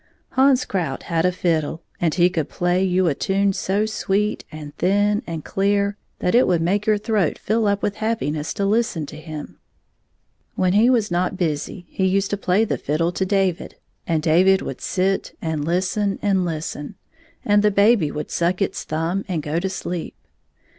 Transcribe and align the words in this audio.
Hans 0.31 0.65
Krout 0.65 1.03
had 1.03 1.27
a 1.27 1.31
fiddle, 1.31 1.83
and 1.99 2.15
he 2.15 2.27
could 2.27 2.49
play 2.49 2.83
you 2.83 3.05
a 3.05 3.13
tune 3.13 3.53
so 3.53 3.85
sweet 3.85 4.43
and 4.51 4.75
thin 4.77 5.21
and 5.27 5.45
clear 5.45 5.95
that 6.17 6.33
it 6.33 6.47
would 6.47 6.59
make 6.59 6.87
your 6.87 6.97
throat 6.97 7.37
fill 7.37 7.67
up 7.67 7.83
with 7.83 7.97
happiness 7.97 8.51
to 8.55 8.65
listen 8.65 9.05
to 9.05 9.17
him. 9.17 9.59
When 10.55 10.73
he 10.73 10.89
was 10.89 11.11
not 11.11 11.37
busy 11.37 11.85
he 11.87 12.07
used 12.07 12.31
to 12.31 12.35
play 12.37 12.65
the 12.65 12.79
fid 12.79 12.97
dle 12.97 13.11
to 13.11 13.25
David, 13.27 13.75
and 14.07 14.23
David 14.23 14.63
would 14.63 14.81
sit 14.81 15.37
and 15.39 15.65
Usten 15.67 16.17
and 16.23 16.45
listen, 16.45 16.95
and 17.45 17.61
the 17.61 17.69
baby 17.69 18.09
would 18.09 18.31
suck 18.31 18.59
its 18.59 18.83
thumb 18.83 19.23
and 19.27 19.43
go 19.43 19.59
to 19.59 19.69
sleep. 19.69 20.15